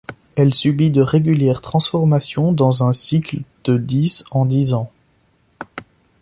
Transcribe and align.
Elle 0.35 0.55
subit 0.55 0.89
de 0.89 1.03
régulières 1.03 1.61
transformations 1.61 2.51
dans 2.51 2.81
un 2.81 2.91
cycle 2.91 3.43
de 3.65 3.77
dix 3.77 4.23
en 4.31 4.45
dix 4.47 4.73
ans. 4.73 4.91